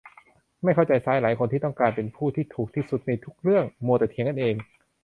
[0.63, 4.55] ไม่เข้าใจซ้ายหลายคนที่ต้องการเป็นผู้ที่ถูกที่สุดในทุกเรื่อง มัวแต่เถียงกันเอง